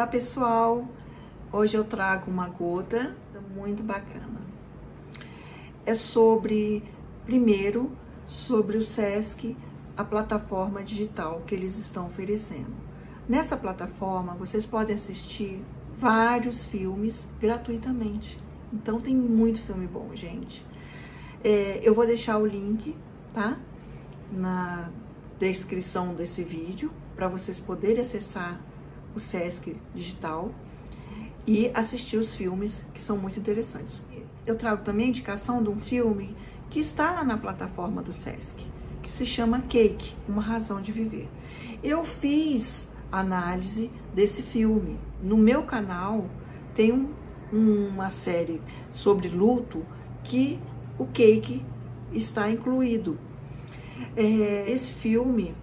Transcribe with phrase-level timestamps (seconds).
[0.00, 0.88] Olá pessoal,
[1.52, 3.14] hoje eu trago uma gota
[3.54, 4.40] muito bacana.
[5.84, 6.82] É sobre,
[7.26, 7.92] primeiro,
[8.26, 9.54] sobre o SESC,
[9.94, 12.72] a plataforma digital que eles estão oferecendo.
[13.28, 15.62] Nessa plataforma vocês podem assistir
[15.98, 18.40] vários filmes gratuitamente.
[18.72, 20.64] Então tem muito filme bom, gente.
[21.44, 22.96] É, eu vou deixar o link,
[23.34, 23.58] tá?
[24.32, 24.88] Na
[25.38, 28.58] descrição desse vídeo para vocês poderem acessar
[29.14, 30.50] o Sesc Digital
[31.46, 34.02] e assistir os filmes que são muito interessantes.
[34.46, 36.36] Eu trago também a indicação de um filme
[36.68, 38.64] que está na plataforma do Sesc,
[39.02, 41.28] que se chama Cake, Uma Razão de Viver.
[41.82, 44.98] Eu fiz análise desse filme.
[45.22, 46.26] No meu canal
[46.74, 47.12] tem um,
[47.52, 49.84] uma série sobre luto
[50.22, 50.60] que
[50.98, 51.64] o Cake
[52.12, 53.18] está incluído.
[54.16, 55.54] É, esse filme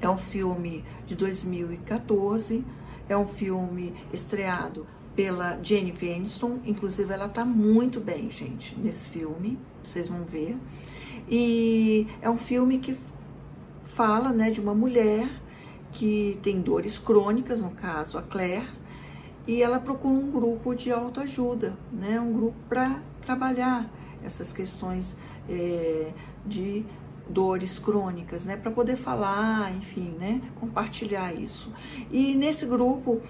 [0.00, 2.64] é um filme de 2014,
[3.08, 9.58] é um filme estreado pela Jennifer Aniston, inclusive ela tá muito bem, gente, nesse filme,
[9.82, 10.56] vocês vão ver.
[11.28, 12.96] E é um filme que
[13.84, 15.28] fala, né, de uma mulher
[15.92, 18.68] que tem dores crônicas, no caso a Claire,
[19.46, 23.90] e ela procura um grupo de autoajuda, né, um grupo para trabalhar
[24.22, 25.16] essas questões
[25.48, 26.12] é,
[26.46, 26.84] de
[27.28, 31.72] dores crônicas, né, para poder falar, enfim, né, compartilhar isso.
[32.10, 33.20] E nesse grupo,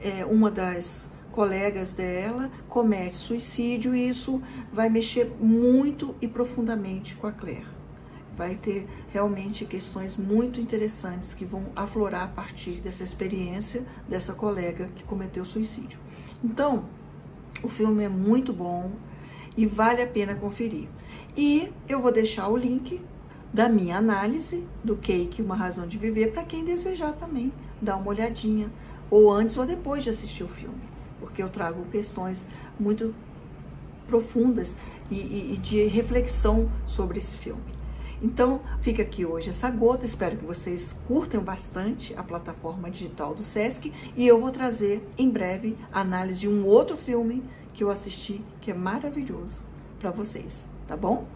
[0.00, 4.42] é, uma das colegas dela comete suicídio e isso
[4.72, 7.66] vai mexer muito e profundamente com a Claire.
[8.36, 14.88] Vai ter realmente questões muito interessantes que vão aflorar a partir dessa experiência dessa colega
[14.94, 15.98] que cometeu suicídio.
[16.42, 16.84] Então,
[17.62, 18.92] o filme é muito bom
[19.56, 20.88] e vale a pena conferir.
[21.36, 23.00] E eu vou deixar o link
[23.52, 28.08] da minha análise do Cake Uma Razão de Viver para quem desejar também dar uma
[28.08, 28.70] olhadinha,
[29.10, 30.80] ou antes ou depois de assistir o filme,
[31.20, 32.44] porque eu trago questões
[32.78, 33.14] muito
[34.06, 34.76] profundas
[35.10, 37.78] e, e, e de reflexão sobre esse filme.
[38.20, 40.04] Então, fica aqui hoje essa gota.
[40.04, 45.30] Espero que vocês curtam bastante a plataforma digital do SESC e eu vou trazer em
[45.30, 49.62] breve a análise de um outro filme que eu assisti que é maravilhoso
[50.00, 51.28] para vocês, tá bom?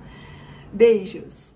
[0.73, 1.52] Beijos!